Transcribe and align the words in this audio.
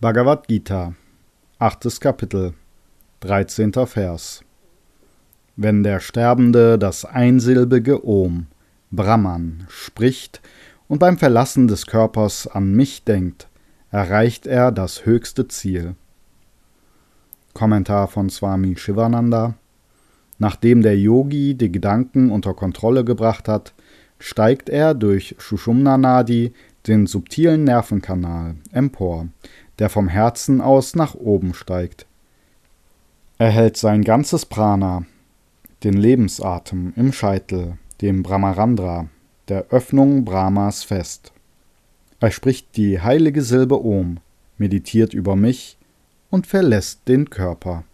Bhagavad 0.00 0.46
Gita, 0.46 0.94
achtes 1.58 1.98
Kapitel, 1.98 2.54
13. 3.18 3.72
Vers. 3.84 4.44
Wenn 5.56 5.82
der 5.82 5.98
Sterbende 5.98 6.78
das 6.78 7.04
einsilbige 7.04 8.06
Om, 8.06 8.46
Brahman, 8.92 9.66
spricht 9.68 10.40
und 10.86 11.00
beim 11.00 11.18
Verlassen 11.18 11.66
des 11.66 11.86
Körpers 11.86 12.46
an 12.46 12.76
mich 12.76 13.02
denkt, 13.02 13.48
erreicht 13.90 14.46
er 14.46 14.70
das 14.70 15.04
höchste 15.04 15.48
Ziel. 15.48 15.96
Kommentar 17.52 18.06
von 18.06 18.30
Swami 18.30 18.76
Shivananda. 18.76 19.54
Nachdem 20.38 20.82
der 20.82 20.96
Yogi 20.96 21.56
die 21.56 21.72
Gedanken 21.72 22.30
unter 22.30 22.54
Kontrolle 22.54 23.04
gebracht 23.04 23.48
hat, 23.48 23.74
steigt 24.20 24.68
er 24.68 24.94
durch 24.94 25.34
Shushumna 25.38 25.98
Nadi, 25.98 26.52
den 26.86 27.06
subtilen 27.06 27.64
Nervenkanal, 27.64 28.54
empor, 28.70 29.26
der 29.78 29.88
vom 29.88 30.08
Herzen 30.08 30.60
aus 30.60 30.94
nach 30.94 31.14
oben 31.14 31.54
steigt. 31.54 32.06
Er 33.38 33.50
hält 33.50 33.76
sein 33.76 34.02
ganzes 34.02 34.46
Prana, 34.46 35.04
den 35.84 35.94
Lebensatem 35.94 36.92
im 36.96 37.12
Scheitel, 37.12 37.78
dem 38.00 38.22
Brahmarandra, 38.22 39.08
der 39.48 39.66
Öffnung 39.70 40.24
Brahmas 40.24 40.82
fest. 40.82 41.32
Er 42.20 42.32
spricht 42.32 42.76
die 42.76 43.00
heilige 43.00 43.42
Silbe 43.42 43.84
Om, 43.84 44.18
meditiert 44.56 45.14
über 45.14 45.36
mich 45.36 45.78
und 46.30 46.46
verlässt 46.46 47.06
den 47.06 47.30
Körper. 47.30 47.84